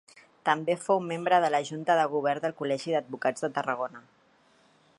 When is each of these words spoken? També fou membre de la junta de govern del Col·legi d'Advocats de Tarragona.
També 0.49 0.75
fou 0.85 1.01
membre 1.09 1.39
de 1.43 1.51
la 1.55 1.59
junta 1.67 1.97
de 1.99 2.07
govern 2.13 2.45
del 2.45 2.55
Col·legi 2.61 2.95
d'Advocats 2.95 3.47
de 3.47 3.51
Tarragona. 3.59 4.03